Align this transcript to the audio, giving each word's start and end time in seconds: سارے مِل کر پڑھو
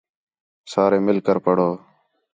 سارے 0.71 0.97
مِل 1.05 1.17
کر 1.25 1.37
پڑھو 1.45 1.69